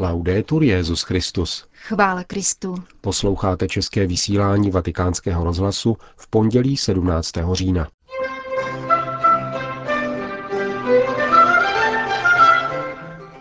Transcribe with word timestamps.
Laudetur 0.00 0.62
Jezus 0.62 1.02
Christus. 1.02 1.66
Chvála 1.72 2.24
Kristu. 2.24 2.74
Posloucháte 3.00 3.68
české 3.68 4.06
vysílání 4.06 4.70
Vatikánského 4.70 5.44
rozhlasu 5.44 5.96
v 6.16 6.28
pondělí 6.28 6.76
17. 6.76 7.32
října. 7.52 7.88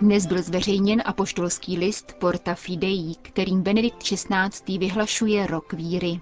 Dnes 0.01 0.25
byl 0.25 0.41
zveřejněn 0.41 1.01
apoštolský 1.05 1.77
list 1.77 2.13
Porta 2.19 2.55
Fidei, 2.55 3.15
kterým 3.21 3.61
Benedikt 3.61 4.03
XVI. 4.03 4.77
vyhlašuje 4.77 5.47
rok 5.47 5.73
víry. 5.73 6.19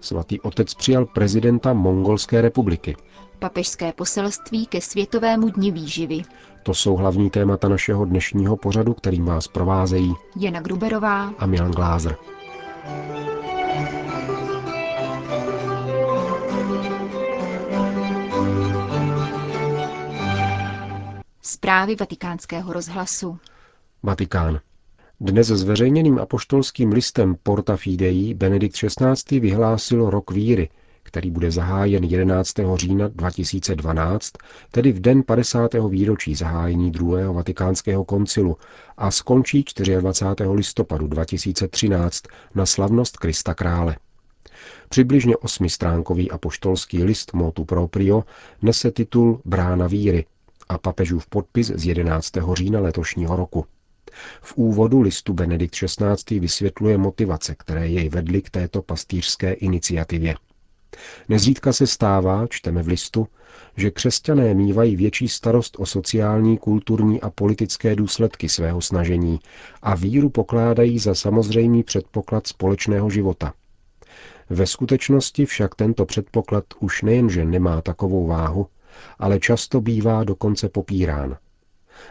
Svatý 0.00 0.40
otec 0.40 0.74
přijal 0.74 1.06
prezidenta 1.06 1.72
Mongolské 1.72 2.40
republiky. 2.40 2.96
Papežské 3.40 3.92
poselství 3.92 4.66
ke 4.66 4.80
Světovému 4.80 5.48
dni 5.48 5.70
výživy. 5.70 6.22
To 6.62 6.74
jsou 6.74 6.96
hlavní 6.96 7.30
témata 7.30 7.68
našeho 7.68 8.04
dnešního 8.04 8.56
pořadu, 8.56 8.94
kterým 8.94 9.24
vás 9.24 9.48
provázejí 9.48 10.14
Jana 10.36 10.60
Gruberová 10.60 11.34
a 11.38 11.46
Milan 11.46 11.70
Glázer. 11.70 12.16
Zprávy 21.42 21.96
vatikánského 21.96 22.72
rozhlasu. 22.72 23.38
Vatikán. 24.02 24.60
Dnes 25.20 25.46
zveřejněným 25.46 26.18
apoštolským 26.18 26.92
listem 26.92 27.36
Porta 27.42 27.76
Fidei 27.76 28.34
Benedikt 28.34 28.76
XVI. 28.76 29.40
vyhlásil 29.40 30.10
rok 30.10 30.30
víry, 30.30 30.68
který 31.10 31.30
bude 31.30 31.50
zahájen 31.50 32.04
11. 32.04 32.52
října 32.74 33.08
2012, 33.08 34.32
tedy 34.70 34.92
v 34.92 35.00
den 35.00 35.22
50. 35.22 35.70
výročí 35.88 36.34
zahájení 36.34 36.90
druhého 36.90 37.34
vatikánského 37.34 38.04
koncilu 38.04 38.56
a 38.96 39.10
skončí 39.10 39.64
24. 40.00 40.48
listopadu 40.48 41.06
2013 41.06 42.24
na 42.54 42.66
slavnost 42.66 43.16
Krista 43.16 43.54
krále. 43.54 43.96
Přibližně 44.88 45.36
osmistránkový 45.36 46.30
apoštolský 46.30 47.04
list 47.04 47.32
Motu 47.32 47.64
Proprio 47.64 48.24
nese 48.62 48.90
titul 48.90 49.40
Brána 49.44 49.86
víry 49.86 50.24
a 50.68 50.78
papežův 50.78 51.26
podpis 51.26 51.66
z 51.66 51.84
11. 51.84 52.32
října 52.54 52.80
letošního 52.80 53.36
roku. 53.36 53.64
V 54.42 54.56
úvodu 54.56 55.00
listu 55.00 55.32
Benedikt 55.32 55.74
XVI. 55.74 56.40
vysvětluje 56.40 56.98
motivace, 56.98 57.54
které 57.54 57.88
jej 57.88 58.08
vedly 58.08 58.42
k 58.42 58.50
této 58.50 58.82
pastýřské 58.82 59.52
iniciativě. 59.52 60.34
Nezřídka 61.28 61.72
se 61.72 61.86
stává, 61.86 62.46
čteme 62.50 62.82
v 62.82 62.88
listu, 62.88 63.26
že 63.76 63.90
křesťané 63.90 64.54
mývají 64.54 64.96
větší 64.96 65.28
starost 65.28 65.76
o 65.78 65.86
sociální, 65.86 66.58
kulturní 66.58 67.20
a 67.20 67.30
politické 67.30 67.96
důsledky 67.96 68.48
svého 68.48 68.80
snažení 68.80 69.40
a 69.82 69.94
víru 69.94 70.30
pokládají 70.30 70.98
za 70.98 71.14
samozřejmý 71.14 71.82
předpoklad 71.82 72.46
společného 72.46 73.10
života. 73.10 73.52
Ve 74.50 74.66
skutečnosti 74.66 75.46
však 75.46 75.74
tento 75.74 76.06
předpoklad 76.06 76.64
už 76.80 77.02
nejenže 77.02 77.44
nemá 77.44 77.82
takovou 77.82 78.26
váhu, 78.26 78.66
ale 79.18 79.40
často 79.40 79.80
bývá 79.80 80.24
dokonce 80.24 80.68
popírán. 80.68 81.36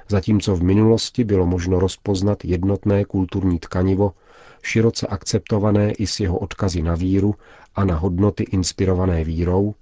Zatímco 0.07 0.55
v 0.55 0.63
minulosti 0.63 1.23
bylo 1.23 1.45
možno 1.45 1.79
rozpoznat 1.79 2.45
jednotné 2.45 3.05
kulturní 3.05 3.59
tkanivo, 3.59 4.13
široce 4.63 5.07
akceptované 5.07 5.91
i 5.91 6.07
s 6.07 6.19
jeho 6.19 6.37
odkazy 6.37 6.83
na 6.83 6.95
víru 6.95 7.35
a 7.75 7.85
na 7.85 7.95
hodnoty 7.95 8.43
inspirované 8.43 9.23
vírou, 9.23 9.75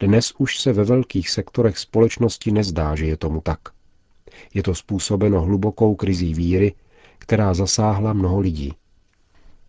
dnes 0.00 0.32
už 0.38 0.58
se 0.58 0.72
ve 0.72 0.84
velkých 0.84 1.30
sektorech 1.30 1.78
společnosti 1.78 2.52
nezdá, 2.52 2.94
že 2.94 3.06
je 3.06 3.16
tomu 3.16 3.40
tak. 3.40 3.60
Je 4.54 4.62
to 4.62 4.74
způsobeno 4.74 5.40
hlubokou 5.40 5.94
krizí 5.94 6.34
víry, 6.34 6.74
která 7.18 7.54
zasáhla 7.54 8.12
mnoho 8.12 8.40
lidí. 8.40 8.72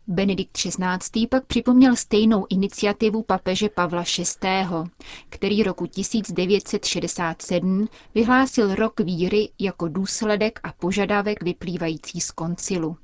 Benedikt 0.08 0.58
XVI. 0.58 1.28
pak 1.28 1.45
připomněl 1.45 1.95
stejnou 1.95 2.45
iniciativu 2.50 3.23
papeže 3.23 3.70
Pavla 3.70 4.03
VI., 4.17 4.48
který 5.30 5.64
roku 5.64 5.88
1967 5.88 7.88
vyhlásil 8.15 8.76
rok 8.76 8.99
víry 8.99 9.49
jako 9.60 9.88
důsledek 9.88 10.60
a 10.64 10.73
požadavek 10.73 11.44
vyplývající 11.44 12.21
z 12.21 12.32
koncilu. 12.32 12.98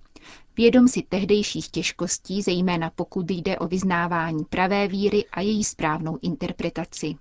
Vědom 0.57 0.87
si 0.87 1.01
tehdejších 1.09 1.69
těžkostí, 1.69 2.41
zejména 2.41 2.91
pokud 2.95 3.31
jde 3.31 3.59
o 3.59 3.67
vyznávání 3.67 4.43
pravé 4.49 4.87
víry 4.87 5.25
a 5.31 5.41
její 5.41 5.63
správnou 5.63 6.17
interpretaci. 6.21 7.15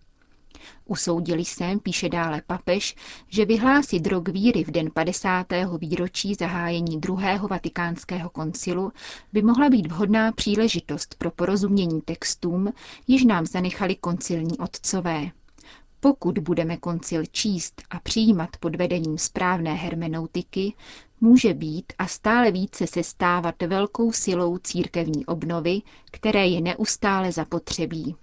Usoudili 0.85 1.45
jsem, 1.45 1.81
píše 1.81 2.09
dále 2.09 2.43
papež, 2.47 2.97
že 3.29 3.45
vyhlásit 3.45 4.07
rok 4.07 4.29
víry 4.29 4.65
v 4.65 4.71
den 4.71 4.91
50. 4.95 5.47
výročí 5.79 6.35
zahájení 6.35 7.01
druhého 7.01 7.49
vatikánského 7.49 8.31
koncilu 8.31 8.93
by 9.33 9.43
mohla 9.43 9.69
být 9.71 9.87
vhodná 9.87 10.33
příležitost 10.33 11.15
pro 11.19 11.31
porozumění 11.31 12.01
textům, 12.01 12.73
již 13.07 13.25
nám 13.25 13.47
zanechali 13.47 13.95
koncilní 13.95 14.59
otcové. 14.59 15.31
Pokud 16.01 16.39
budeme 16.39 16.77
koncil 16.77 17.23
číst 17.33 17.83
a 17.91 18.01
přijímat 18.01 18.57
pod 18.61 18.77
vedením 18.77 19.19
správné 19.19 19.75
hermeneutiky, 19.75 20.75
může 21.21 21.55
být 21.55 21.93
a 21.99 22.07
stále 22.07 22.51
více 22.51 22.87
se 22.87 23.03
stávat 23.03 23.63
velkou 23.63 24.13
silou 24.13 24.59
církevní 24.59 25.27
obnovy, 25.27 25.83
které 26.11 26.47
je 26.47 26.61
neustále 26.61 27.33
zapotřebí. 27.33 28.17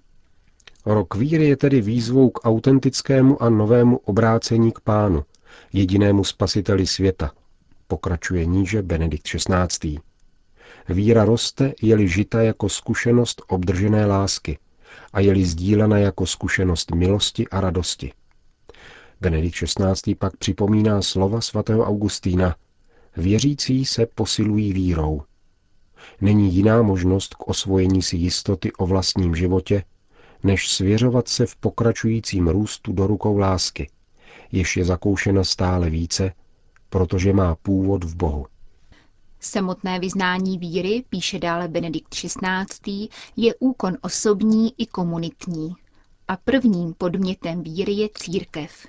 Rok 0.85 1.15
víry 1.15 1.47
je 1.47 1.57
tedy 1.57 1.81
výzvou 1.81 2.29
k 2.29 2.45
autentickému 2.47 3.43
a 3.43 3.49
novému 3.49 3.97
obrácení 3.97 4.71
k 4.71 4.79
pánu, 4.79 5.23
jedinému 5.73 6.23
spasiteli 6.23 6.87
světa, 6.87 7.31
pokračuje 7.87 8.45
níže 8.45 8.81
Benedikt 8.81 9.27
XVI. 9.27 9.99
Víra 10.89 11.25
roste, 11.25 11.73
je-li 11.81 12.07
žita 12.07 12.41
jako 12.41 12.69
zkušenost 12.69 13.41
obdržené 13.47 14.05
lásky 14.05 14.57
a 15.13 15.19
je-li 15.19 15.45
sdílena 15.45 15.97
jako 15.97 16.25
zkušenost 16.25 16.91
milosti 16.91 17.47
a 17.47 17.61
radosti. 17.61 18.13
Benedikt 19.21 19.55
XVI. 19.55 20.15
pak 20.15 20.37
připomíná 20.37 21.01
slova 21.01 21.41
svatého 21.41 21.83
Augustína, 21.83 22.55
věřící 23.17 23.85
se 23.85 24.05
posilují 24.05 24.73
vírou. 24.73 25.21
Není 26.21 26.53
jiná 26.53 26.81
možnost 26.81 27.33
k 27.33 27.47
osvojení 27.47 28.01
si 28.01 28.17
jistoty 28.17 28.71
o 28.73 28.87
vlastním 28.87 29.35
životě, 29.35 29.83
než 30.43 30.69
svěřovat 30.69 31.27
se 31.27 31.45
v 31.45 31.55
pokračujícím 31.55 32.47
růstu 32.47 32.93
do 32.93 33.07
rukou 33.07 33.37
lásky, 33.37 33.89
jež 34.51 34.77
je 34.77 34.85
zakoušena 34.85 35.43
stále 35.43 35.89
více, 35.89 36.33
protože 36.89 37.33
má 37.33 37.55
původ 37.55 38.03
v 38.03 38.15
Bohu. 38.15 38.45
Samotné 39.39 39.99
vyznání 39.99 40.57
víry, 40.57 41.03
píše 41.09 41.39
dále 41.39 41.67
Benedikt 41.67 42.09
XVI., 42.09 43.09
je 43.35 43.55
úkon 43.59 43.97
osobní 44.01 44.73
i 44.77 44.85
komunitní. 44.85 45.75
A 46.27 46.37
prvním 46.37 46.93
podmětem 46.93 47.63
víry 47.63 47.91
je 47.91 48.09
církev. 48.13 48.87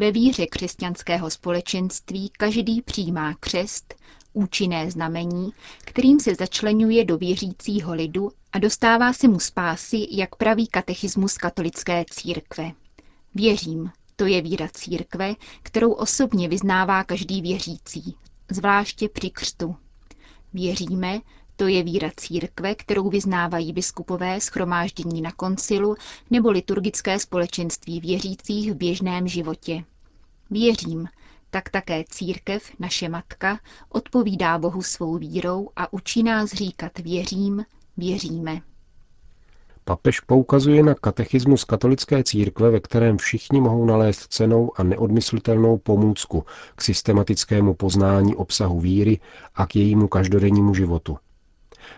Ve 0.00 0.12
víře 0.12 0.46
křesťanského 0.46 1.30
společenství 1.30 2.30
každý 2.38 2.82
přijímá 2.82 3.34
křest, 3.40 3.94
účinné 4.32 4.90
znamení, 4.90 5.50
kterým 5.84 6.20
se 6.20 6.34
začlenuje 6.34 7.04
do 7.04 7.18
věřícího 7.18 7.94
lidu 7.94 8.30
a 8.52 8.58
dostává 8.58 9.12
se 9.12 9.28
mu 9.28 9.40
spásy, 9.40 10.06
jak 10.10 10.36
praví 10.36 10.66
katechismus 10.66 11.38
katolické 11.38 12.04
církve. 12.10 12.72
Věřím, 13.34 13.90
to 14.16 14.26
je 14.26 14.42
víra 14.42 14.68
církve, 14.72 15.34
kterou 15.62 15.92
osobně 15.92 16.48
vyznává 16.48 17.04
každý 17.04 17.42
věřící, 17.42 18.16
zvláště 18.50 19.08
při 19.08 19.30
křtu. 19.30 19.76
Věříme, 20.52 21.18
to 21.60 21.66
je 21.66 21.82
víra 21.82 22.10
církve, 22.16 22.74
kterou 22.74 23.10
vyznávají 23.10 23.72
biskupové 23.72 24.40
schromáždění 24.40 25.22
na 25.22 25.32
koncilu 25.32 25.96
nebo 26.30 26.50
liturgické 26.50 27.18
společenství 27.18 28.00
věřících 28.00 28.72
v 28.72 28.74
běžném 28.74 29.28
životě. 29.28 29.84
Věřím, 30.50 31.08
tak 31.50 31.70
také 31.70 32.04
církev, 32.08 32.70
naše 32.78 33.08
matka, 33.08 33.58
odpovídá 33.88 34.58
Bohu 34.58 34.82
svou 34.82 35.18
vírou 35.18 35.68
a 35.76 35.92
učí 35.92 36.22
nás 36.22 36.52
říkat 36.52 36.98
věřím, 36.98 37.64
věříme. 37.96 38.60
Papež 39.84 40.20
poukazuje 40.20 40.82
na 40.82 40.94
katechismus 40.94 41.64
katolické 41.64 42.24
církve, 42.24 42.70
ve 42.70 42.80
kterém 42.80 43.18
všichni 43.18 43.60
mohou 43.60 43.84
nalézt 43.84 44.32
cenou 44.32 44.72
a 44.76 44.82
neodmyslitelnou 44.82 45.78
pomůcku 45.78 46.44
k 46.74 46.82
systematickému 46.82 47.74
poznání 47.74 48.36
obsahu 48.36 48.80
víry 48.80 49.20
a 49.54 49.66
k 49.66 49.76
jejímu 49.76 50.08
každodennímu 50.08 50.74
životu. 50.74 51.18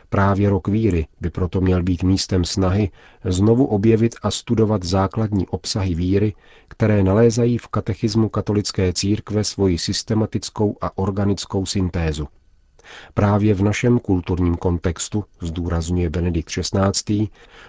Právě 0.08 0.50
rok 0.50 0.68
víry 0.68 1.06
by 1.20 1.30
proto 1.30 1.60
měl 1.60 1.82
být 1.82 2.02
místem 2.02 2.44
snahy 2.44 2.90
znovu 3.24 3.64
objevit 3.64 4.14
a 4.22 4.30
studovat 4.30 4.82
základní 4.82 5.48
obsahy 5.48 5.94
víry, 5.94 6.34
které 6.68 7.02
nalézají 7.02 7.58
v 7.58 7.68
katechismu 7.68 8.28
katolické 8.28 8.92
církve 8.92 9.44
svoji 9.44 9.78
systematickou 9.78 10.76
a 10.80 10.98
organickou 10.98 11.66
syntézu. 11.66 12.28
Právě 13.14 13.54
v 13.54 13.62
našem 13.62 13.98
kulturním 13.98 14.56
kontextu, 14.56 15.24
zdůrazňuje 15.40 16.10
Benedikt 16.10 16.50
XVI., 16.50 17.28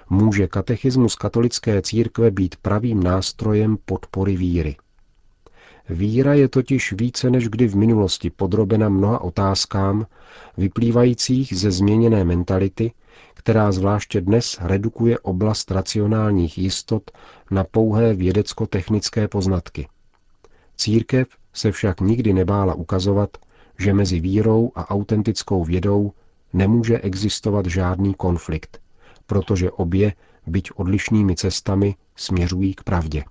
může 0.10 0.48
katechismus 0.48 1.16
katolické 1.16 1.81
církve 1.81 2.31
být 2.31 2.56
pravým 2.56 3.04
nástrojem 3.04 3.78
podpory 3.86 4.36
víry. 4.38 4.75
Víra 5.90 6.34
je 6.34 6.48
totiž 6.48 6.94
více 6.94 7.30
než 7.30 7.48
kdy 7.50 7.68
v 7.68 7.76
minulosti 7.76 8.30
podrobena 8.30 8.90
mnoha 8.90 9.22
otázkám, 9.22 10.06
vyplývajících 10.58 11.54
ze 11.58 11.72
změněné 11.72 12.24
mentality, 12.24 12.92
která 13.34 13.72
zvláště 13.72 14.22
dnes 14.22 14.58
redukuje 14.62 15.20
oblast 15.20 15.72
racionálních 15.72 16.58
jistot 16.58 17.12
na 17.52 17.64
pouhé 17.64 18.14
vědecko-technické 18.14 19.28
poznatky. 19.28 19.88
Církev 20.78 21.28
se 21.54 21.72
však 21.72 22.02
nikdy 22.02 22.34
nebála 22.34 22.74
ukazovat, 22.74 23.38
že 23.80 23.94
mezi 23.94 24.20
vírou 24.20 24.72
a 24.76 24.90
autentickou 24.90 25.64
vědou 25.64 26.12
nemůže 26.54 27.00
existovat 27.00 27.66
žádný 27.66 28.14
konflikt, 28.14 28.82
protože 29.26 29.72
obě, 29.72 30.14
byť 30.48 30.72
odlišnými 30.76 31.36
cestami, 31.36 31.96
směřují 32.16 32.74
k 32.74 32.84
pravdě. 32.84 33.24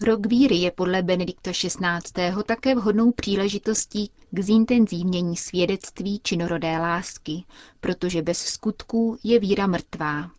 Rok 0.00 0.26
víry 0.26 0.56
je 0.56 0.70
podle 0.70 1.02
Benedikta 1.02 1.52
XVI. 1.52 2.42
také 2.46 2.74
vhodnou 2.74 3.12
příležitostí 3.12 4.10
k 4.30 4.40
zintenzívnění 4.40 5.36
svědectví 5.36 6.20
činorodé 6.22 6.78
lásky, 6.78 7.44
protože 7.80 8.22
bez 8.22 8.38
skutků 8.38 9.18
je 9.24 9.40
víra 9.40 9.66
mrtvá. 9.66 10.30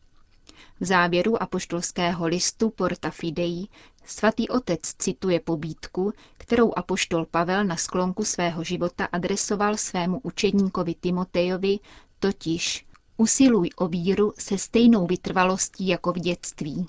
V 0.80 0.86
závěru 0.86 1.42
apoštolského 1.42 2.28
listu 2.28 2.70
Porta 2.70 3.10
Fidei 3.10 3.68
svatý 4.06 4.50
otec 4.50 4.82
cituje 4.98 5.40
pobídku, 5.40 6.14
kterou 6.38 6.74
apoštol 6.76 7.26
Pavel 7.26 7.64
na 7.64 7.76
sklonku 7.76 8.26
svého 8.26 8.64
života 8.64 9.06
adresoval 9.06 9.78
svému 9.78 10.20
učedníkovi 10.24 10.96
Timotejovi, 11.00 11.80
totiž 12.20 12.86
usiluj 13.18 13.70
o 13.76 13.88
víru 13.88 14.34
se 14.40 14.58
stejnou 14.58 15.08
vytrvalostí 15.08 15.88
jako 15.88 16.14
v 16.14 16.20
dětství 16.20 16.88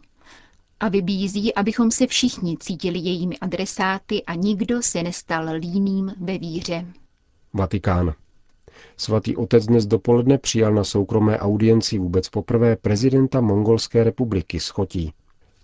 a 0.81 0.89
vybízí, 0.89 1.55
abychom 1.55 1.91
se 1.91 2.07
všichni 2.07 2.57
cítili 2.61 2.99
jejími 2.99 3.39
adresáty 3.39 4.25
a 4.25 4.35
nikdo 4.35 4.83
se 4.83 5.03
nestal 5.03 5.47
líným 5.53 6.13
ve 6.21 6.39
víře. 6.39 6.87
Vatikán. 7.55 8.15
Svatý 8.97 9.37
otec 9.37 9.67
dnes 9.67 9.87
dopoledne 9.87 10.39
přijal 10.39 10.75
na 10.75 10.85
soukromé 10.85 11.39
audienci 11.39 11.99
vůbec 11.99 12.29
poprvé 12.29 12.77
prezidenta 12.77 13.41
Mongolské 13.41 14.05
republiky 14.05 14.61
Schotí. 14.61 15.13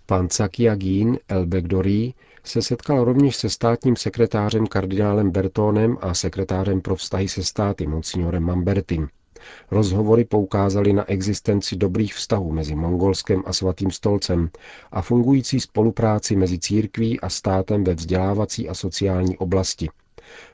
Pan 0.05 0.27
Cakiagin 0.29 1.19
Elbegdori 1.27 2.13
se 2.43 2.61
setkal 2.61 3.03
rovněž 3.03 3.35
se 3.35 3.49
státním 3.49 3.95
sekretářem 3.95 4.67
kardinálem 4.67 5.31
Bertónem 5.31 5.97
a 6.01 6.13
sekretářem 6.13 6.81
pro 6.81 6.95
vztahy 6.95 7.27
se 7.27 7.43
státy 7.43 7.87
Monsignorem 7.87 8.43
Mambertim. 8.43 9.07
Rozhovory 9.71 10.25
poukázaly 10.25 10.93
na 10.93 11.09
existenci 11.09 11.75
dobrých 11.75 12.13
vztahů 12.15 12.51
mezi 12.51 12.75
Mongolskem 12.75 13.43
a 13.45 13.53
Svatým 13.53 13.91
stolcem 13.91 14.49
a 14.91 15.01
fungující 15.01 15.59
spolupráci 15.59 16.35
mezi 16.35 16.59
církví 16.59 17.19
a 17.19 17.29
státem 17.29 17.83
ve 17.83 17.93
vzdělávací 17.93 18.69
a 18.69 18.73
sociální 18.73 19.37
oblasti. 19.37 19.89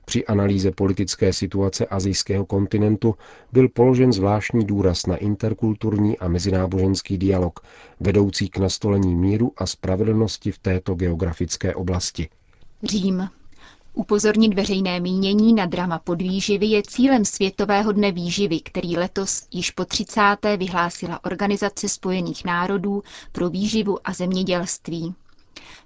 Při 0.06 0.26
analýze 0.26 0.72
politické 0.72 1.34
situace 1.34 1.86
azijského 1.86 2.46
kontinentu 2.46 3.16
byl 3.52 3.70
položen 3.70 4.14
zvláštní 4.14 4.66
důraz 4.66 5.06
na 5.06 5.16
interkulturní 5.16 6.18
a 6.18 6.28
mezináboženský 6.28 7.18
dialog, 7.18 7.60
vedoucí 8.00 8.50
k 8.50 8.58
nastolení 8.58 9.16
míru 9.16 9.52
a 9.58 9.66
spravedlnosti 9.66 10.52
v 10.52 10.60
této 10.60 10.96
geografické 10.96 11.76
oblasti. 11.76 12.30
Řím. 12.84 13.28
Upozornit 13.94 14.54
veřejné 14.54 15.00
mínění 15.00 15.54
na 15.54 15.66
drama 15.66 16.00
podvýživy 16.00 16.66
je 16.66 16.84
cílem 16.84 17.26
Světového 17.26 17.92
dne 17.92 18.12
výživy, 18.12 18.60
který 18.60 18.98
letos 18.98 19.48
již 19.52 19.72
po 19.72 19.86
30. 19.86 20.22
vyhlásila 20.58 21.24
Organizace 21.26 21.90
spojených 21.90 22.46
národů 22.46 23.04
pro 23.32 23.50
výživu 23.50 23.98
a 24.08 24.14
zemědělství. 24.14 25.14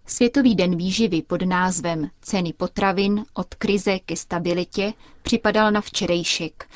Světový 0.06 0.56
den 0.56 0.76
výživy 0.78 1.22
pod 1.22 1.42
názvem 1.42 2.10
Ceny 2.22 2.54
potravin 2.54 3.26
od 3.34 3.54
krize 3.56 4.00
ke 4.00 4.16
stabilitě 4.16 4.94
připadal 5.22 5.72
na 5.72 5.82
včerejšek, 5.82 6.70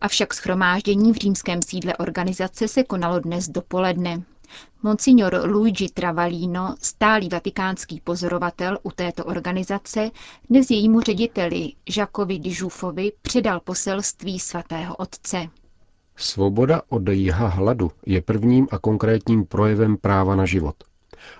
avšak 0.00 0.34
schromáždění 0.34 1.12
v 1.12 1.16
římském 1.16 1.62
sídle 1.62 1.96
organizace 1.96 2.68
se 2.68 2.82
konalo 2.84 3.20
dnes 3.20 3.48
dopoledne. 3.48 4.22
Monsignor 4.82 5.40
Luigi 5.44 5.88
Travaglino, 5.88 6.74
stálý 6.80 7.28
vatikánský 7.28 8.00
pozorovatel 8.00 8.78
u 8.82 8.90
této 8.90 9.24
organizace, 9.24 10.10
dnes 10.50 10.70
jejímu 10.70 11.00
řediteli 11.00 11.72
Žakovi 11.88 12.38
Dižufovi 12.38 13.12
předal 13.22 13.60
poselství 13.60 14.38
svatého 14.40 14.96
otce. 14.96 15.46
Svoboda 16.16 16.82
od 16.88 17.08
jiha 17.08 17.46
hladu 17.46 17.90
je 18.06 18.22
prvním 18.22 18.68
a 18.70 18.78
konkrétním 18.78 19.46
projevem 19.46 19.96
práva 19.96 20.36
na 20.36 20.46
život. 20.46 20.76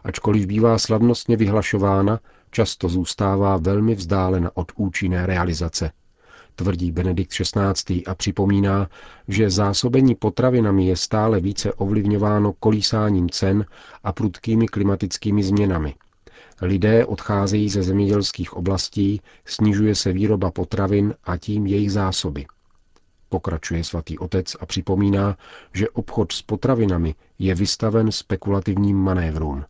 Ačkoliv 0.04 0.46
bývá 0.46 0.78
slavnostně 0.78 1.36
vyhlašována, 1.36 2.20
často 2.50 2.88
zůstává 2.88 3.56
velmi 3.56 3.94
vzdálena 3.94 4.50
od 4.54 4.72
účinné 4.76 5.26
realizace– 5.26 5.90
tvrdí 6.54 6.92
Benedikt 6.92 7.30
XVI. 7.32 8.04
a 8.04 8.14
připomíná, 8.14 8.88
že 9.28 9.50
zásobení 9.50 10.14
potravinami 10.14 10.86
je 10.86 10.96
stále 10.96 11.40
více 11.40 11.72
ovlivňováno 11.72 12.52
kolísáním 12.52 13.30
cen 13.30 13.64
a 14.04 14.12
prudkými 14.12 14.68
klimatickými 14.68 15.42
změnami. 15.42 15.94
Lidé 16.62 17.06
odcházejí 17.06 17.68
ze 17.68 17.82
zemědělských 17.82 18.52
oblastí, 18.52 19.20
snižuje 19.44 19.94
se 19.94 20.12
výroba 20.12 20.50
potravin 20.50 21.14
a 21.24 21.36
tím 21.36 21.66
jejich 21.66 21.92
zásoby. 21.92 22.46
Pokračuje 23.28 23.84
svatý 23.84 24.18
otec 24.18 24.56
a 24.60 24.66
připomíná, 24.66 25.36
že 25.72 25.90
obchod 25.90 26.32
s 26.32 26.42
potravinami 26.42 27.14
je 27.38 27.54
vystaven 27.54 28.12
spekulativním 28.12 28.96
manévrům. 28.96 29.64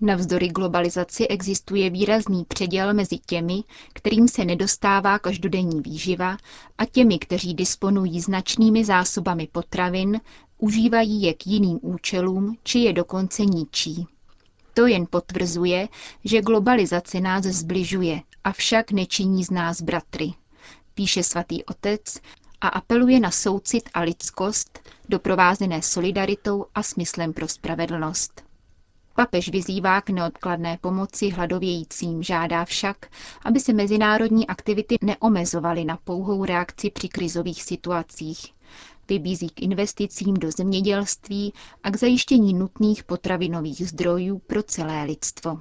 Navzdory 0.00 0.48
globalizaci 0.48 1.26
existuje 1.28 1.90
výrazný 1.90 2.44
předěl 2.44 2.94
mezi 2.94 3.18
těmi, 3.18 3.62
kterým 3.92 4.28
se 4.28 4.44
nedostává 4.44 5.18
každodenní 5.18 5.80
výživa, 5.80 6.36
a 6.78 6.84
těmi, 6.84 7.18
kteří 7.18 7.54
disponují 7.54 8.20
značnými 8.20 8.84
zásobami 8.84 9.48
potravin, 9.52 10.20
užívají 10.58 11.22
je 11.22 11.34
k 11.34 11.46
jiným 11.46 11.78
účelům, 11.82 12.56
či 12.62 12.78
je 12.78 12.92
dokonce 12.92 13.44
ničí. 13.44 14.06
To 14.74 14.86
jen 14.86 15.06
potvrzuje, 15.10 15.88
že 16.24 16.42
globalizace 16.42 17.20
nás 17.20 17.44
zbližuje, 17.44 18.20
avšak 18.44 18.90
nečiní 18.92 19.44
z 19.44 19.50
nás 19.50 19.80
bratry, 19.82 20.32
píše 20.94 21.22
svatý 21.22 21.64
otec 21.64 22.16
a 22.60 22.68
apeluje 22.68 23.20
na 23.20 23.30
soucit 23.30 23.88
a 23.94 24.00
lidskost, 24.00 24.78
doprovázené 25.08 25.82
solidaritou 25.82 26.66
a 26.74 26.82
smyslem 26.82 27.32
pro 27.32 27.48
spravedlnost. 27.48 28.45
Papež 29.16 29.48
vyzývá 29.48 30.00
k 30.00 30.10
neodkladné 30.10 30.78
pomoci 30.80 31.28
hladovějícím, 31.28 32.22
žádá 32.22 32.64
však, 32.64 32.96
aby 33.44 33.60
se 33.60 33.72
mezinárodní 33.72 34.46
aktivity 34.46 34.96
neomezovaly 35.02 35.84
na 35.84 35.96
pouhou 36.04 36.44
reakci 36.44 36.90
při 36.90 37.08
krizových 37.08 37.62
situacích. 37.62 38.46
Vybízí 39.08 39.48
k 39.48 39.62
investicím 39.62 40.34
do 40.34 40.50
zemědělství 40.50 41.52
a 41.82 41.90
k 41.90 41.96
zajištění 41.96 42.54
nutných 42.54 43.04
potravinových 43.04 43.88
zdrojů 43.88 44.38
pro 44.38 44.62
celé 44.62 45.04
lidstvo. 45.04 45.60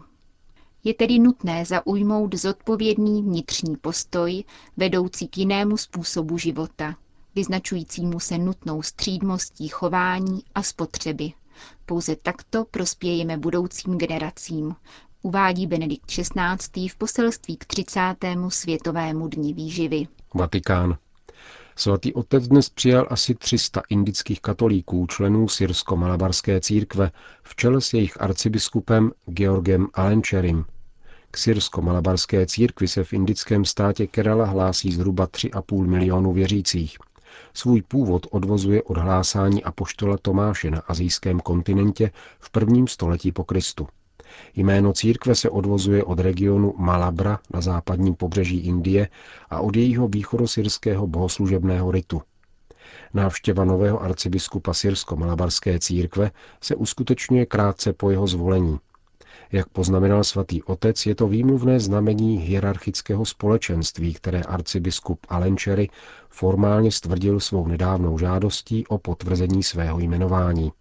Je 0.84 0.94
tedy 0.94 1.20
nutné 1.20 1.65
zaujmout 1.65 2.36
zodpovědný 2.36 3.22
vnitřní 3.24 3.77
postoj, 3.77 4.44
vedoucí 4.77 5.27
k 5.27 5.38
jinému 5.38 5.77
způsobu 5.77 6.38
života, 6.38 6.96
vyznačujícímu 7.36 8.20
se 8.20 8.38
nutnou 8.38 8.82
střídmostí 8.82 9.68
chování 9.68 10.44
a 10.56 10.63
spotřeby. 10.63 11.34
Pouze 11.86 12.16
takto 12.16 12.66
prospějeme 12.72 13.38
budoucím 13.38 13.98
generacím, 13.98 14.76
uvádí 15.22 15.68
Benedikt 15.68 16.06
XVI. 16.06 16.88
v 16.90 16.96
poselství 16.96 17.58
k 17.58 17.66
30. 17.66 18.16
světovému 18.50 19.28
dni 19.28 19.54
výživy. 19.54 20.08
Vatikán. 20.34 20.98
Svatý 21.76 22.14
otec 22.14 22.48
dnes 22.48 22.70
přijal 22.70 23.08
asi 23.10 23.36
300 23.36 23.82
indických 23.90 24.42
katolíků, 24.42 25.08
členů 25.08 25.48
syrsko-malabarské 25.48 26.62
církve, 26.62 27.12
v 27.44 27.56
čele 27.56 27.82
s 27.82 27.94
jejich 27.94 28.22
arcibiskupem 28.22 29.12
Georgem 29.30 29.88
Alenčerim. 29.94 30.66
K 31.32 31.38
syrsko-malabarské 31.38 32.46
církvi 32.46 32.88
se 32.88 33.04
v 33.04 33.14
indickém 33.14 33.66
státě 33.66 34.08
Kerala 34.08 34.46
hlásí 34.46 34.92
zhruba 34.92 35.28
3,5 35.28 35.88
milionu 35.88 36.34
věřících. 36.34 36.98
Svůj 37.54 37.82
původ 37.82 38.27
odvozuje 38.32 38.84
od 38.84 38.98
hlásání 38.98 39.63
apoštola 39.63 40.18
Tomáše 40.22 40.72
na 40.72 40.80
azijském 40.80 41.39
kontinentě 41.39 42.12
v 42.39 42.50
prvním 42.50 42.88
století 42.88 43.32
po 43.32 43.44
Kristu. 43.44 43.88
Jméno 44.56 44.94
církve 44.94 45.36
se 45.36 45.50
odvozuje 45.50 46.04
od 46.04 46.20
regionu 46.20 46.74
Malabra 46.77 47.39
na 47.54 47.62
západním 47.62 48.15
pobřeží 48.15 48.58
Indie 48.60 49.10
a 49.50 49.60
od 49.60 49.75
jejího 49.75 50.08
východosyrského 50.08 51.08
bohoslužebného 51.08 51.92
ritu. 51.92 52.22
Návštěva 53.13 53.65
nového 53.65 54.01
arcibiskupa 54.01 54.74
syrsko-malabarské 54.74 55.80
církve 55.80 56.32
se 56.62 56.75
uskutečňuje 56.75 57.46
krátce 57.46 57.94
po 57.94 58.10
jeho 58.12 58.27
zvolení. 58.27 58.80
Jak 59.52 59.70
poznamenal 59.70 60.24
svatý 60.24 60.64
otec, 60.64 61.06
je 61.06 61.16
to 61.16 61.28
výmluvné 61.28 61.80
znamení 61.80 62.38
hierarchického 62.38 63.25
společenství, 63.25 64.14
které 64.14 64.42
arcibiskup 64.42 65.20
Alenčery 65.30 65.90
formálně 66.30 66.92
stvrdil 66.92 67.40
svou 67.40 67.68
nedávnou 67.68 68.18
žádostí 68.18 68.88
o 68.88 68.98
potvrzení 68.98 69.64
svého 69.64 70.00
jmenování. 70.00 70.72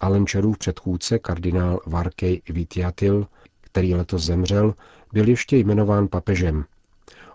Alenčerův 0.00 0.58
předchůdce 0.58 1.18
kardinál 1.18 1.80
Varkej 1.86 2.42
Vitiatil, 2.48 3.26
který 3.60 3.94
letos 3.94 4.22
zemřel, 4.22 4.74
byl 5.12 5.28
ještě 5.28 5.56
jmenován 5.56 6.08
papežem. 6.08 6.64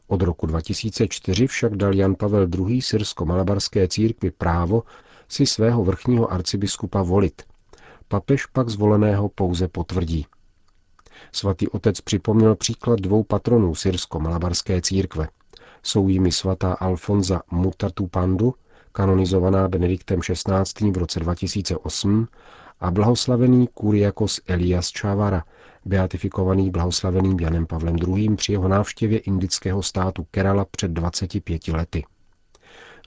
Od 0.07 0.21
roku 0.21 0.45
2004 0.45 1.47
však 1.47 1.75
dal 1.75 1.95
Jan 1.95 2.15
Pavel 2.15 2.47
II. 2.57 2.81
syrsko-malabarské 2.81 3.87
církvi 3.87 4.31
právo 4.31 4.83
si 5.27 5.45
svého 5.45 5.83
vrchního 5.83 6.31
arcibiskupa 6.31 7.01
volit. 7.01 7.41
Papež 8.07 8.45
pak 8.45 8.69
zvoleného 8.69 9.29
pouze 9.29 9.67
potvrdí. 9.67 10.25
Svatý 11.31 11.67
otec 11.69 12.01
připomněl 12.01 12.55
příklad 12.55 12.99
dvou 12.99 13.23
patronů 13.23 13.75
syrsko-malabarské 13.75 14.81
církve. 14.81 15.27
Jsou 15.83 16.07
jimi 16.07 16.31
svatá 16.31 16.73
Alfonza 16.73 17.41
Mutatu 17.51 18.07
Pandu, 18.07 18.53
kanonizovaná 18.91 19.67
Benediktem 19.67 20.19
XVI. 20.19 20.91
v 20.91 20.97
roce 20.97 21.19
2008, 21.19 22.27
a 22.79 22.91
blahoslavený 22.91 23.67
Kuriakos 23.73 24.41
Elias 24.47 24.87
Čávara, 24.89 25.43
beatifikovaný 25.85 26.69
blahoslaveným 26.69 27.39
Janem 27.39 27.65
Pavlem 27.65 27.95
II. 27.95 28.35
při 28.35 28.51
jeho 28.51 28.67
návštěvě 28.67 29.19
indického 29.19 29.83
státu 29.83 30.27
Kerala 30.31 30.65
před 30.71 30.91
25 30.91 31.67
lety. 31.67 32.03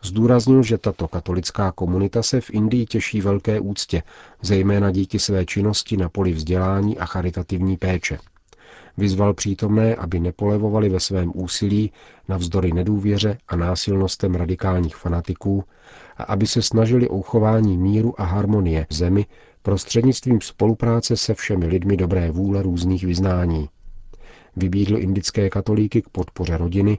Zdůraznil, 0.03 0.63
že 0.63 0.79
tato 0.79 1.09
katolická 1.09 1.73
komunita 1.73 2.23
se 2.23 2.41
v 2.41 2.51
Indii 2.51 2.87
těší 2.87 3.21
velké 3.21 3.61
úctě, 3.61 4.03
zejména 4.43 4.91
díky 4.91 5.19
své 5.19 5.47
činnosti 5.47 5.97
na 5.97 6.09
poli 6.09 6.33
vzdělání 6.33 6.99
a 6.99 7.07
charitativní 7.07 7.77
péče. 7.77 8.19
Vyzval 8.97 9.35
přítomné, 9.35 9.95
aby 9.95 10.21
nepolevovali 10.21 10.89
ve 10.89 11.01
svém 11.01 11.33
úsilí 11.35 11.93
navzdory 12.29 12.73
nedůvěře 12.73 13.39
a 13.49 13.57
násilnostem 13.57 14.35
radikálních 14.35 14.97
fanatiků 14.97 15.65
a 16.17 16.23
aby 16.23 16.47
se 16.47 16.63
snažili 16.63 17.09
o 17.09 17.17
uchování 17.17 17.79
míru 17.79 18.21
a 18.21 18.25
harmonie 18.25 18.87
v 18.91 18.95
zemi 18.95 19.27
prostřednictvím 19.63 20.41
spolupráce 20.41 21.17
se 21.17 21.35
všemi 21.35 21.67
lidmi 21.67 21.97
dobré 21.97 22.31
vůle 22.31 22.63
různých 22.63 23.05
vyznání. 23.05 23.69
Vybídl 24.57 24.99
indické 24.99 25.51
katolíky 25.51 26.03
k 26.03 26.09
podpoře 26.09 26.57
rodiny, 26.57 26.99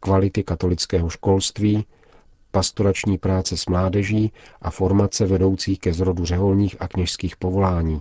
kvality 0.00 0.42
katolického 0.42 1.08
školství, 1.08 1.84
pastorační 2.50 3.18
práce 3.18 3.56
s 3.56 3.66
mládeží 3.66 4.32
a 4.62 4.70
formace 4.70 5.26
vedoucí 5.26 5.76
ke 5.76 5.92
zrodu 5.92 6.24
řeholních 6.24 6.76
a 6.80 6.88
kněžských 6.88 7.36
povolání. 7.36 8.00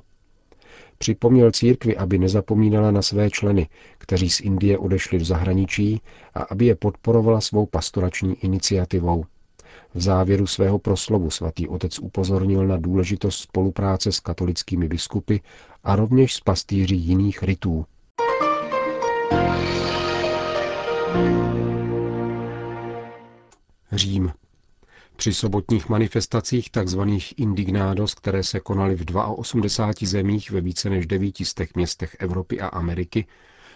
Připomněl 0.98 1.52
církvi, 1.52 1.98
aby 1.98 2.18
nezapomínala 2.18 2.92
na 2.92 3.02
své 3.02 3.30
členy, 3.30 3.68
kteří 3.98 4.30
z 4.30 4.40
Indie 4.40 4.78
odešli 4.78 5.18
v 5.18 5.24
zahraničí 5.26 6.02
a 6.34 6.42
aby 6.44 6.66
je 6.66 6.76
podporovala 6.76 7.42
svou 7.42 7.66
pastorační 7.66 8.36
iniciativou. 8.36 9.26
V 9.94 10.02
závěru 10.02 10.48
svého 10.48 10.80
proslovu 10.80 11.30
svatý 11.30 11.68
otec 11.68 12.00
upozornil 12.00 12.68
na 12.68 12.78
důležitost 12.78 13.40
spolupráce 13.40 14.12
s 14.12 14.20
katolickými 14.20 14.88
biskupy 14.88 15.38
a 15.84 15.96
rovněž 15.96 16.34
s 16.34 16.40
pastýři 16.40 16.96
jiných 16.96 17.44
rytů. 17.44 17.86
Řím. 23.98 24.32
Při 25.16 25.34
sobotních 25.34 25.90
manifestacích 25.90 26.70
tzv. 26.72 27.00
Indignados, 27.38 28.14
které 28.14 28.44
se 28.44 28.60
konaly 28.60 28.96
v 28.96 29.06
82 29.16 30.08
zemích 30.08 30.52
ve 30.52 30.62
více 30.62 30.90
než 30.90 31.08
900 31.08 31.76
městech 31.76 32.16
Evropy 32.20 32.62
a 32.62 32.68
Ameriky, 32.68 33.28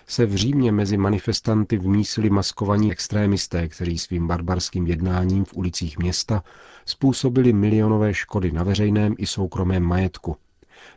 se 0.08 0.26
v 0.26 0.36
Římě 0.36 0.72
mezi 0.72 0.98
manifestanty 0.98 1.78
vmísili 1.78 2.30
maskovaní 2.30 2.92
extrémisté, 2.92 3.68
kteří 3.68 3.98
svým 3.98 4.28
barbarským 4.28 4.88
jednáním 4.88 5.46
v 5.46 5.54
ulicích 5.54 5.98
města 5.98 6.44
způsobili 6.86 7.54
milionové 7.54 8.14
škody 8.14 8.52
na 8.52 8.64
veřejném 8.64 9.16
i 9.18 9.26
soukromém 9.26 9.84
majetku. 9.84 10.36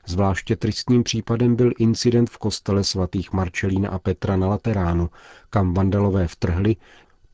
Zvláště 0.06 0.56
tristním 0.56 1.02
případem 1.02 1.56
byl 1.56 1.72
incident 1.78 2.30
v 2.30 2.38
kostele 2.38 2.84
svatých 2.84 3.32
Marčelína 3.32 3.88
a 3.88 3.98
Petra 3.98 4.36
na 4.36 4.48
Lateránu, 4.48 5.10
kam 5.50 5.74
vandalové 5.74 6.28
vtrhli, 6.28 6.76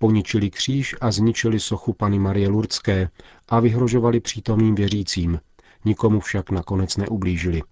poničili 0.00 0.50
kříž 0.50 0.94
a 1.00 1.10
zničili 1.10 1.60
sochu 1.60 1.92
Pany 1.92 2.18
Marie 2.18 2.48
Lurdské 2.48 3.08
a 3.48 3.60
vyhrožovali 3.60 4.20
přítomným 4.20 4.74
věřícím. 4.74 5.40
Nikomu 5.84 6.20
však 6.20 6.50
nakonec 6.50 6.96
neublížili. 6.96 7.62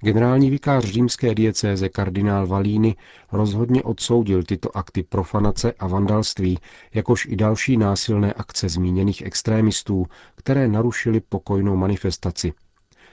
Generální 0.00 0.50
vikář 0.50 0.84
římské 0.84 1.34
diecéze 1.34 1.88
kardinál 1.88 2.46
Valíny 2.46 2.96
rozhodně 3.32 3.82
odsoudil 3.82 4.42
tyto 4.42 4.76
akty 4.76 5.02
profanace 5.02 5.72
a 5.72 5.86
vandalství, 5.86 6.58
jakož 6.94 7.26
i 7.26 7.36
další 7.36 7.76
násilné 7.76 8.32
akce 8.32 8.68
zmíněných 8.68 9.22
extrémistů, 9.22 10.06
které 10.34 10.68
narušily 10.68 11.20
pokojnou 11.20 11.76
manifestaci. 11.76 12.52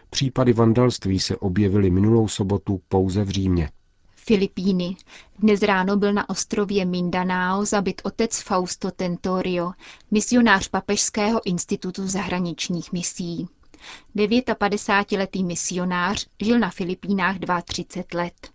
Případy 0.09 0.53
vandalství 0.53 1.19
se 1.19 1.37
objevily 1.37 1.89
minulou 1.89 2.27
sobotu 2.27 2.81
pouze 2.89 3.23
v 3.23 3.29
Římě. 3.29 3.69
Filipíny. 4.27 4.95
Dnes 5.39 5.61
ráno 5.61 5.97
byl 5.97 6.13
na 6.13 6.29
ostrově 6.29 6.85
Mindanao 6.85 7.65
zabit 7.65 8.01
otec 8.03 8.41
Fausto 8.41 8.91
Tentorio, 8.91 9.71
misionář 10.11 10.67
Papežského 10.67 11.45
institutu 11.45 12.07
zahraničních 12.07 12.91
misí. 12.91 13.47
59-letý 14.15 15.43
misionář 15.43 16.27
žil 16.41 16.59
na 16.59 16.69
Filipínách 16.69 17.35
32 17.63 18.23
let. 18.23 18.49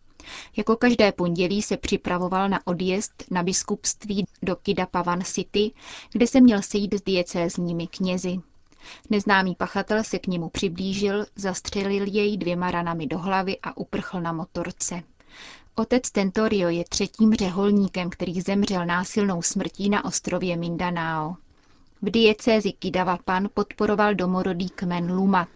Jako 0.56 0.76
každé 0.76 1.12
pondělí 1.12 1.62
se 1.62 1.76
připravoval 1.76 2.48
na 2.48 2.66
odjezd 2.66 3.24
na 3.30 3.42
biskupství 3.42 4.26
do 4.42 4.56
Kidapavan 4.56 5.22
City, 5.24 5.72
kde 6.12 6.26
se 6.26 6.40
měl 6.40 6.62
sejít 6.62 6.94
s 6.94 7.02
diecézními 7.02 7.86
knězi. 7.86 8.36
Neznámý 9.10 9.54
pachatel 9.54 10.04
se 10.04 10.18
k 10.18 10.26
němu 10.26 10.48
přiblížil, 10.48 11.26
zastřelil 11.36 12.06
jej 12.06 12.36
dvěma 12.36 12.70
ranami 12.70 13.06
do 13.06 13.18
hlavy 13.18 13.58
a 13.62 13.76
uprchl 13.76 14.20
na 14.20 14.32
motorce. 14.32 15.02
Otec 15.74 16.10
Tentorio 16.10 16.68
je 16.68 16.84
třetím 16.88 17.34
řeholníkem, 17.34 18.10
který 18.10 18.40
zemřel 18.40 18.86
násilnou 18.86 19.42
smrtí 19.42 19.90
na 19.90 20.04
ostrově 20.04 20.56
Mindanao. 20.56 21.36
V 22.02 22.10
diecézi 22.10 22.72
Kidavapan 22.72 23.48
podporoval 23.54 24.14
domorodý 24.14 24.68
kmen 24.68 25.12
Lumat. 25.12 25.48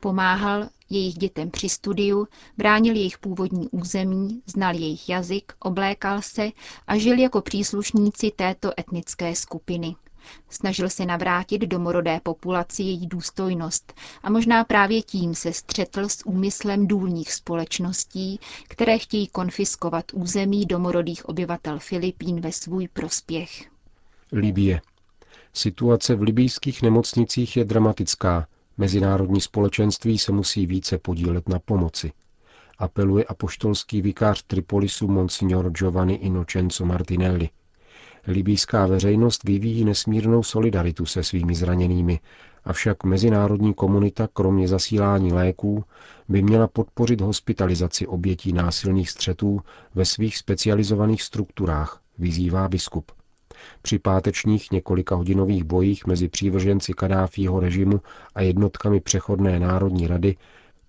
Pomáhal 0.00 0.68
jejich 0.90 1.14
dětem 1.14 1.50
při 1.50 1.68
studiu, 1.68 2.28
bránil 2.56 2.96
jejich 2.96 3.18
původní 3.18 3.68
území, 3.68 4.42
znal 4.46 4.74
jejich 4.74 5.08
jazyk, 5.08 5.52
oblékal 5.58 6.22
se 6.22 6.50
a 6.86 6.96
žil 6.98 7.18
jako 7.18 7.40
příslušníci 7.40 8.30
této 8.36 8.70
etnické 8.80 9.36
skupiny. 9.36 9.96
Snažil 10.50 10.90
se 10.90 11.06
navrátit 11.06 11.62
domorodé 11.62 12.20
populaci 12.22 12.82
její 12.82 13.06
důstojnost 13.06 13.92
a 14.22 14.30
možná 14.30 14.64
právě 14.64 15.02
tím 15.02 15.34
se 15.34 15.52
střetl 15.52 16.08
s 16.08 16.26
úmyslem 16.26 16.86
důlních 16.86 17.32
společností, 17.32 18.40
které 18.68 18.98
chtějí 18.98 19.26
konfiskovat 19.26 20.04
území 20.14 20.66
domorodých 20.66 21.28
obyvatel 21.28 21.78
Filipín 21.78 22.40
ve 22.40 22.52
svůj 22.52 22.88
prospěch. 22.88 23.70
Libie. 24.32 24.80
Situace 25.52 26.14
v 26.14 26.22
libijských 26.22 26.82
nemocnicích 26.82 27.56
je 27.56 27.64
dramatická. 27.64 28.46
Mezinárodní 28.78 29.40
společenství 29.40 30.18
se 30.18 30.32
musí 30.32 30.66
více 30.66 30.98
podílet 30.98 31.48
na 31.48 31.58
pomoci. 31.58 32.12
Apeluje 32.78 33.24
apoštolský 33.24 34.02
vikář 34.02 34.42
Tripolisu 34.46 35.08
Monsignor 35.08 35.70
Giovanni 35.70 36.14
Innocenzo 36.14 36.84
Martinelli. 36.84 37.48
Libýská 38.26 38.86
veřejnost 38.86 39.44
vyvíjí 39.44 39.84
nesmírnou 39.84 40.42
solidaritu 40.42 41.06
se 41.06 41.22
svými 41.22 41.54
zraněnými, 41.54 42.20
avšak 42.64 43.04
mezinárodní 43.04 43.74
komunita 43.74 44.28
kromě 44.32 44.68
zasílání 44.68 45.32
léků 45.32 45.84
by 46.28 46.42
měla 46.42 46.68
podpořit 46.68 47.20
hospitalizaci 47.20 48.06
obětí 48.06 48.52
násilných 48.52 49.10
střetů 49.10 49.60
ve 49.94 50.04
svých 50.04 50.36
specializovaných 50.36 51.22
strukturách, 51.22 52.00
vyzývá 52.18 52.68
biskup. 52.68 53.12
Při 53.82 53.98
pátečních 53.98 54.70
několika 54.70 55.14
hodinových 55.14 55.64
bojích 55.64 56.06
mezi 56.06 56.28
přívrženci 56.28 56.92
Kadáfího 56.92 57.60
režimu 57.60 58.00
a 58.34 58.40
jednotkami 58.42 59.00
přechodné 59.00 59.60
národní 59.60 60.06
rady 60.06 60.36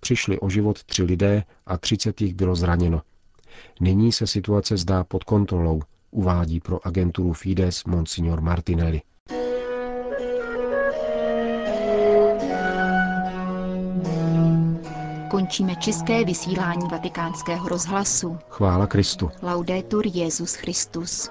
přišli 0.00 0.40
o 0.40 0.50
život 0.50 0.84
tři 0.84 1.02
lidé 1.02 1.44
a 1.66 1.78
třicet 1.78 2.20
jich 2.20 2.34
bylo 2.34 2.54
zraněno. 2.54 3.02
Nyní 3.80 4.12
se 4.12 4.26
situace 4.26 4.76
zdá 4.76 5.04
pod 5.04 5.24
kontrolou, 5.24 5.80
uvádí 6.10 6.60
pro 6.60 6.86
agenturu 6.86 7.32
Fides 7.32 7.84
Monsignor 7.84 8.40
Martinelli. 8.40 9.02
Končíme 15.30 15.76
české 15.76 16.24
vysílání 16.24 16.88
vatikánského 16.90 17.68
rozhlasu. 17.68 18.38
Chvála 18.48 18.86
Kristu. 18.86 19.30
Laudetur 19.42 20.04
Jezus 20.06 20.54
Christus. 20.54 21.30